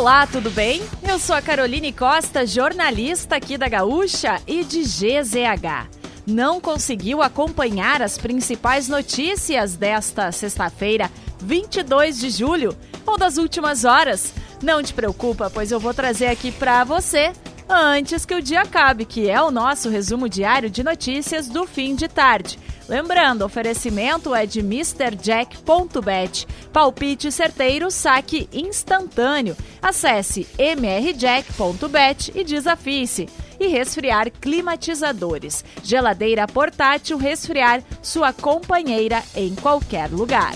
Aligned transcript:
Olá, 0.00 0.26
tudo 0.26 0.50
bem? 0.50 0.80
Eu 1.06 1.18
sou 1.18 1.36
a 1.36 1.42
Caroline 1.42 1.92
Costa, 1.92 2.46
jornalista 2.46 3.36
aqui 3.36 3.58
da 3.58 3.68
Gaúcha 3.68 4.40
e 4.46 4.64
de 4.64 4.80
GZH. 4.80 5.90
Não 6.26 6.58
conseguiu 6.58 7.20
acompanhar 7.20 8.00
as 8.00 8.16
principais 8.16 8.88
notícias 8.88 9.76
desta 9.76 10.32
sexta-feira, 10.32 11.10
22 11.38 12.18
de 12.18 12.30
julho, 12.30 12.74
ou 13.04 13.18
das 13.18 13.36
últimas 13.36 13.84
horas? 13.84 14.32
Não 14.62 14.82
te 14.82 14.94
preocupa, 14.94 15.50
pois 15.50 15.70
eu 15.70 15.78
vou 15.78 15.92
trazer 15.92 16.28
aqui 16.28 16.50
para 16.50 16.82
você 16.82 17.30
antes 17.68 18.24
que 18.24 18.34
o 18.34 18.40
dia 18.40 18.62
acabe, 18.62 19.04
que 19.04 19.28
é 19.28 19.42
o 19.42 19.50
nosso 19.50 19.90
resumo 19.90 20.30
diário 20.30 20.70
de 20.70 20.82
notícias 20.82 21.46
do 21.46 21.66
fim 21.66 21.94
de 21.94 22.08
tarde. 22.08 22.58
Lembrando, 22.90 23.42
o 23.42 23.44
oferecimento 23.44 24.34
é 24.34 24.44
de 24.44 24.58
MrJack.bet. 24.58 26.44
Palpite 26.72 27.30
certeiro, 27.30 27.88
saque 27.88 28.48
instantâneo. 28.52 29.56
Acesse 29.80 30.44
mrjack.bet 30.58 32.32
e 32.34 32.42
desafie-se. 32.42 33.28
E 33.60 33.68
resfriar 33.68 34.28
climatizadores. 34.32 35.64
Geladeira 35.84 36.48
portátil 36.48 37.16
resfriar 37.16 37.80
sua 38.02 38.32
companheira 38.32 39.22
em 39.36 39.54
qualquer 39.54 40.10
lugar. 40.10 40.54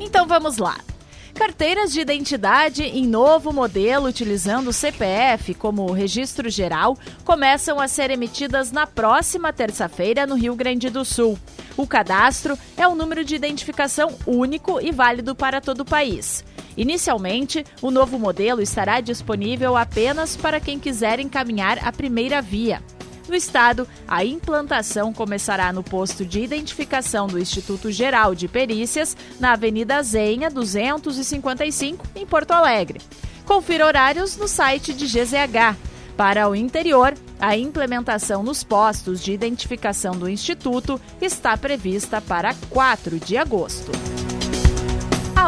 Então 0.00 0.26
vamos 0.26 0.56
lá. 0.56 0.87
Carteiras 1.38 1.92
de 1.92 2.00
identidade 2.00 2.82
em 2.82 3.06
novo 3.06 3.52
modelo 3.52 4.08
utilizando 4.08 4.70
o 4.70 4.72
CPF 4.72 5.54
como 5.54 5.92
registro 5.92 6.50
geral 6.50 6.98
começam 7.24 7.80
a 7.80 7.86
ser 7.86 8.10
emitidas 8.10 8.72
na 8.72 8.88
próxima 8.88 9.52
terça-feira 9.52 10.26
no 10.26 10.34
Rio 10.34 10.56
Grande 10.56 10.90
do 10.90 11.04
Sul. 11.04 11.38
O 11.76 11.86
cadastro 11.86 12.58
é 12.76 12.88
um 12.88 12.96
número 12.96 13.24
de 13.24 13.36
identificação 13.36 14.16
único 14.26 14.80
e 14.80 14.90
válido 14.90 15.32
para 15.32 15.60
todo 15.60 15.82
o 15.82 15.84
país. 15.84 16.44
Inicialmente, 16.76 17.64
o 17.80 17.92
novo 17.92 18.18
modelo 18.18 18.60
estará 18.60 19.00
disponível 19.00 19.76
apenas 19.76 20.36
para 20.36 20.58
quem 20.58 20.76
quiser 20.76 21.20
encaminhar 21.20 21.78
a 21.86 21.92
primeira 21.92 22.42
via. 22.42 22.82
No 23.28 23.34
estado, 23.34 23.86
a 24.08 24.24
implantação 24.24 25.12
começará 25.12 25.70
no 25.70 25.82
posto 25.82 26.24
de 26.24 26.40
identificação 26.40 27.26
do 27.26 27.38
Instituto 27.38 27.92
Geral 27.92 28.34
de 28.34 28.48
Perícias, 28.48 29.14
na 29.38 29.52
Avenida 29.52 30.02
Zenha, 30.02 30.48
255, 30.48 32.06
em 32.16 32.26
Porto 32.26 32.52
Alegre. 32.52 33.00
Confira 33.44 33.86
horários 33.86 34.36
no 34.38 34.48
site 34.48 34.94
de 34.94 35.06
GZH. 35.06 35.76
Para 36.16 36.48
o 36.48 36.54
interior, 36.54 37.14
a 37.38 37.56
implementação 37.56 38.42
nos 38.42 38.64
postos 38.64 39.22
de 39.22 39.32
identificação 39.32 40.16
do 40.16 40.28
Instituto 40.28 41.00
está 41.20 41.56
prevista 41.56 42.20
para 42.20 42.54
4 42.70 43.20
de 43.20 43.36
agosto. 43.36 43.92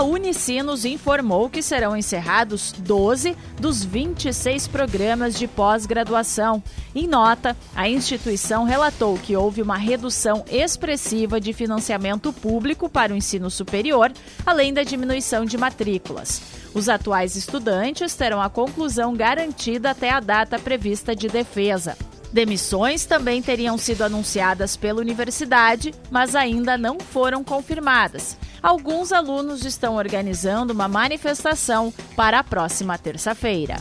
A 0.01 0.03
Unicinos 0.03 0.87
informou 0.87 1.51
que 1.51 1.61
serão 1.61 1.95
encerrados 1.95 2.73
12 2.73 3.37
dos 3.61 3.84
26 3.84 4.67
programas 4.67 5.39
de 5.39 5.47
pós-graduação. 5.47 6.62
Em 6.95 7.06
nota, 7.06 7.55
a 7.77 7.87
instituição 7.87 8.65
relatou 8.65 9.19
que 9.19 9.37
houve 9.37 9.61
uma 9.61 9.77
redução 9.77 10.43
expressiva 10.51 11.39
de 11.39 11.53
financiamento 11.53 12.33
público 12.33 12.89
para 12.89 13.12
o 13.12 13.17
ensino 13.17 13.51
superior, 13.51 14.11
além 14.47 14.73
da 14.73 14.84
diminuição 14.84 15.45
de 15.45 15.59
matrículas. 15.59 16.41
Os 16.73 16.89
atuais 16.89 17.37
estudantes 17.37 18.15
terão 18.15 18.41
a 18.41 18.48
conclusão 18.48 19.12
garantida 19.12 19.91
até 19.91 20.09
a 20.09 20.19
data 20.19 20.59
prevista 20.59 21.15
de 21.15 21.28
defesa. 21.28 21.95
Demissões 22.33 23.05
também 23.05 23.42
teriam 23.42 23.77
sido 23.77 24.03
anunciadas 24.03 24.77
pela 24.77 25.00
universidade, 25.00 25.92
mas 26.11 26.37
ainda 26.37 26.78
não 26.78 27.00
foram 27.00 27.42
confirmadas. 27.42 28.37
Alguns 28.62 29.11
alunos 29.12 29.64
estão 29.64 29.97
organizando 29.97 30.72
uma 30.72 30.87
manifestação 30.87 31.92
para 32.14 32.39
a 32.39 32.45
próxima 32.45 32.97
terça-feira. 32.97 33.77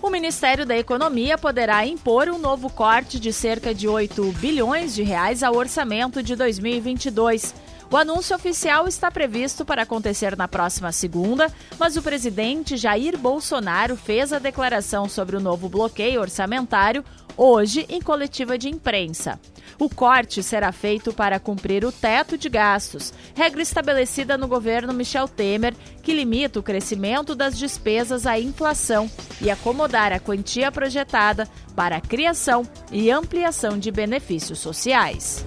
O 0.00 0.08
Ministério 0.08 0.64
da 0.64 0.76
Economia 0.76 1.36
poderá 1.36 1.86
impor 1.86 2.28
um 2.28 2.38
novo 2.38 2.70
corte 2.70 3.20
de 3.20 3.32
cerca 3.32 3.74
de 3.74 3.86
8 3.86 4.32
bilhões 4.32 4.94
de 4.94 5.02
reais 5.02 5.42
ao 5.42 5.54
orçamento 5.54 6.22
de 6.22 6.34
2022. 6.34 7.54
O 7.92 7.96
anúncio 7.98 8.34
oficial 8.34 8.88
está 8.88 9.10
previsto 9.10 9.66
para 9.66 9.82
acontecer 9.82 10.34
na 10.34 10.48
próxima 10.48 10.90
segunda, 10.92 11.52
mas 11.78 11.94
o 11.94 12.02
presidente 12.02 12.74
Jair 12.74 13.18
Bolsonaro 13.18 13.98
fez 13.98 14.32
a 14.32 14.38
declaração 14.38 15.10
sobre 15.10 15.36
o 15.36 15.40
novo 15.40 15.68
bloqueio 15.68 16.22
orçamentário 16.22 17.04
hoje 17.36 17.84
em 17.90 18.00
coletiva 18.00 18.56
de 18.56 18.70
imprensa. 18.70 19.38
O 19.78 19.90
corte 19.90 20.42
será 20.42 20.72
feito 20.72 21.12
para 21.12 21.38
cumprir 21.38 21.84
o 21.84 21.92
teto 21.92 22.38
de 22.38 22.48
gastos, 22.48 23.12
regra 23.34 23.60
estabelecida 23.60 24.38
no 24.38 24.48
governo 24.48 24.94
Michel 24.94 25.28
Temer, 25.28 25.74
que 26.02 26.14
limita 26.14 26.60
o 26.60 26.62
crescimento 26.62 27.34
das 27.34 27.58
despesas 27.58 28.26
à 28.26 28.40
inflação 28.40 29.10
e 29.38 29.50
acomodar 29.50 30.14
a 30.14 30.18
quantia 30.18 30.72
projetada 30.72 31.46
para 31.76 31.96
a 31.96 32.00
criação 32.00 32.66
e 32.90 33.10
ampliação 33.10 33.78
de 33.78 33.90
benefícios 33.90 34.60
sociais. 34.60 35.44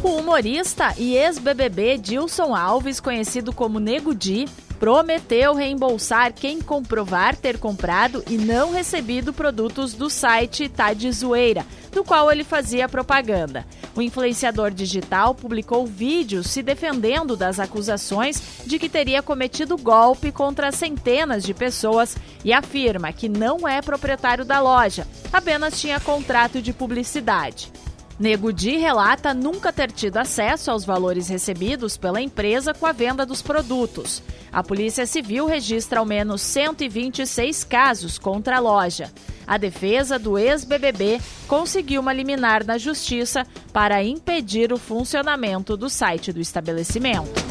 O 0.00 0.10
humorista 0.10 0.94
e 0.96 1.16
ex-BBB 1.16 1.98
Dilson 1.98 2.54
Alves, 2.54 3.00
conhecido 3.00 3.52
como 3.52 3.80
Nego 3.80 4.14
Di, 4.14 4.46
prometeu 4.78 5.54
reembolsar 5.54 6.32
quem 6.32 6.60
comprovar 6.60 7.34
ter 7.34 7.58
comprado 7.58 8.22
e 8.30 8.38
não 8.38 8.72
recebido 8.72 9.32
produtos 9.32 9.94
do 9.94 10.08
site 10.08 10.68
Tá 10.68 10.92
de 10.92 11.10
Zoeira, 11.10 11.66
do 11.90 12.04
qual 12.04 12.30
ele 12.30 12.44
fazia 12.44 12.88
propaganda. 12.88 13.66
O 13.96 14.00
influenciador 14.00 14.70
digital 14.70 15.34
publicou 15.34 15.84
vídeos 15.84 16.46
se 16.46 16.62
defendendo 16.62 17.36
das 17.36 17.58
acusações 17.58 18.40
de 18.64 18.78
que 18.78 18.88
teria 18.88 19.20
cometido 19.20 19.76
golpe 19.76 20.30
contra 20.30 20.70
centenas 20.70 21.42
de 21.42 21.52
pessoas 21.52 22.16
e 22.44 22.52
afirma 22.52 23.12
que 23.12 23.28
não 23.28 23.66
é 23.66 23.82
proprietário 23.82 24.44
da 24.44 24.60
loja, 24.60 25.08
apenas 25.32 25.80
tinha 25.80 25.98
contrato 25.98 26.62
de 26.62 26.72
publicidade. 26.72 27.72
Nego 28.18 28.52
Di 28.52 28.76
relata 28.76 29.32
nunca 29.32 29.72
ter 29.72 29.92
tido 29.92 30.16
acesso 30.16 30.72
aos 30.72 30.84
valores 30.84 31.28
recebidos 31.28 31.96
pela 31.96 32.20
empresa 32.20 32.74
com 32.74 32.84
a 32.84 32.90
venda 32.90 33.24
dos 33.24 33.40
produtos. 33.40 34.20
A 34.52 34.60
Polícia 34.60 35.06
Civil 35.06 35.46
registra 35.46 36.00
ao 36.00 36.06
menos 36.06 36.42
126 36.42 37.62
casos 37.62 38.18
contra 38.18 38.56
a 38.56 38.60
loja. 38.60 39.12
A 39.46 39.56
defesa 39.56 40.18
do 40.18 40.36
ex-BBB 40.36 41.20
conseguiu 41.46 42.00
uma 42.00 42.12
liminar 42.12 42.64
na 42.64 42.76
Justiça 42.76 43.46
para 43.72 44.02
impedir 44.02 44.72
o 44.72 44.78
funcionamento 44.78 45.76
do 45.76 45.88
site 45.88 46.32
do 46.32 46.40
estabelecimento. 46.40 47.48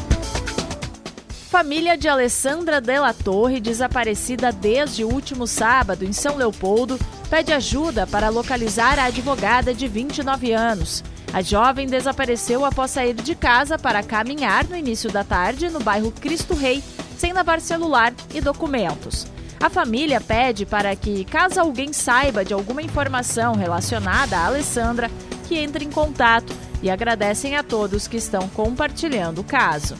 Família 1.48 1.96
de 1.96 2.08
Alessandra 2.08 2.78
Della 2.78 3.14
Torre, 3.14 3.58
desaparecida 3.58 4.52
desde 4.52 5.02
o 5.02 5.08
último 5.08 5.46
sábado 5.46 6.04
em 6.04 6.12
São 6.12 6.36
Leopoldo, 6.36 6.98
pede 7.28 7.52
ajuda 7.52 8.06
para 8.06 8.28
localizar 8.28 8.98
a 8.98 9.04
advogada 9.04 9.74
de 9.74 9.86
29 9.86 10.52
anos. 10.52 11.04
A 11.32 11.42
jovem 11.42 11.86
desapareceu 11.86 12.64
após 12.64 12.90
sair 12.90 13.14
de 13.14 13.34
casa 13.34 13.78
para 13.78 14.02
caminhar 14.02 14.66
no 14.66 14.76
início 14.76 15.10
da 15.10 15.22
tarde 15.22 15.68
no 15.68 15.80
bairro 15.80 16.10
Cristo 16.10 16.54
Rei, 16.54 16.82
sem 17.18 17.32
levar 17.32 17.60
celular 17.60 18.14
e 18.32 18.40
documentos. 18.40 19.26
A 19.60 19.68
família 19.68 20.20
pede 20.20 20.64
para 20.64 20.94
que, 20.94 21.24
caso 21.24 21.60
alguém 21.60 21.92
saiba 21.92 22.44
de 22.44 22.54
alguma 22.54 22.80
informação 22.80 23.54
relacionada 23.54 24.38
a 24.38 24.46
Alessandra, 24.46 25.10
que 25.46 25.58
entre 25.58 25.84
em 25.84 25.90
contato 25.90 26.52
e 26.82 26.88
agradecem 26.88 27.56
a 27.56 27.62
todos 27.62 28.06
que 28.06 28.16
estão 28.16 28.48
compartilhando 28.48 29.40
o 29.40 29.44
caso. 29.44 29.96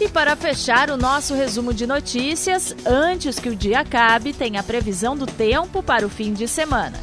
E 0.00 0.08
para 0.08 0.34
fechar 0.34 0.90
o 0.90 0.96
nosso 0.96 1.34
resumo 1.34 1.72
de 1.72 1.86
notícias, 1.86 2.74
antes 2.84 3.38
que 3.38 3.48
o 3.48 3.54
dia 3.54 3.80
acabe, 3.80 4.32
tem 4.32 4.58
a 4.58 4.62
previsão 4.62 5.16
do 5.16 5.24
tempo 5.24 5.82
para 5.82 6.04
o 6.04 6.10
fim 6.10 6.32
de 6.32 6.48
semana. 6.48 6.98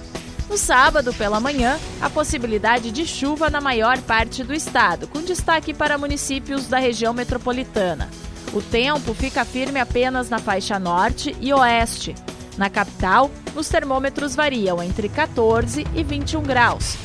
No 0.50 0.58
sábado, 0.58 1.14
pela 1.14 1.40
manhã, 1.40 1.80
a 2.02 2.10
possibilidade 2.10 2.92
de 2.92 3.06
chuva 3.06 3.50
na 3.50 3.62
maior 3.62 3.98
parte 4.00 4.44
do 4.44 4.54
estado, 4.54 5.08
com 5.08 5.22
destaque 5.22 5.74
para 5.74 5.98
municípios 5.98 6.68
da 6.68 6.78
região 6.78 7.14
metropolitana. 7.14 8.10
O 8.54 8.62
tempo 8.62 9.14
fica 9.14 9.46
firme 9.46 9.80
apenas 9.80 10.30
na 10.30 10.40
faixa 10.40 10.78
norte 10.78 11.34
e 11.40 11.54
oeste. 11.54 12.14
Na 12.58 12.70
capital, 12.70 13.32
os 13.56 13.70
termômetros 13.70 14.36
variam 14.36 14.84
entre 14.84 15.08
14 15.08 15.88
e 15.96 16.04
21 16.04 16.44
graus. 16.44 16.98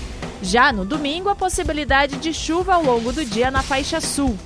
Já 0.43 0.73
no 0.73 0.85
domingo, 0.85 1.29
a 1.29 1.37
possibilidade 1.37 2.17
de 2.17 2.35
chuva 2.35 2.75
ao 2.75 2.83
longo 2.83 3.13
do 3.13 3.25
dia 3.25 3.53
na 3.53 3.63
faixa 3.63 4.01
sul. 4.01 4.37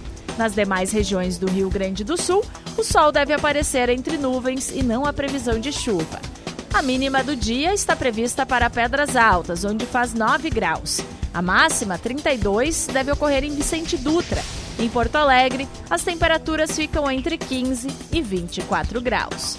Nas 0.40 0.54
demais 0.54 0.90
regiões 0.90 1.36
do 1.36 1.46
Rio 1.46 1.68
Grande 1.68 2.02
do 2.02 2.16
Sul, 2.16 2.42
o 2.78 2.82
sol 2.82 3.12
deve 3.12 3.34
aparecer 3.34 3.90
entre 3.90 4.16
nuvens 4.16 4.70
e 4.70 4.82
não 4.82 5.04
há 5.04 5.12
previsão 5.12 5.60
de 5.60 5.70
chuva. 5.70 6.18
A 6.72 6.80
mínima 6.80 7.22
do 7.22 7.36
dia 7.36 7.74
está 7.74 7.94
prevista 7.94 8.46
para 8.46 8.70
Pedras 8.70 9.16
Altas, 9.16 9.66
onde 9.66 9.84
faz 9.84 10.14
9 10.14 10.48
graus. 10.48 11.02
A 11.34 11.42
máxima, 11.42 11.98
32, 11.98 12.86
deve 12.86 13.12
ocorrer 13.12 13.44
em 13.44 13.54
Vicente 13.54 13.98
Dutra. 13.98 14.42
Em 14.78 14.88
Porto 14.88 15.16
Alegre, 15.16 15.68
as 15.90 16.02
temperaturas 16.02 16.74
ficam 16.74 17.10
entre 17.10 17.36
15 17.36 17.88
e 18.10 18.22
24 18.22 18.98
graus. 19.02 19.58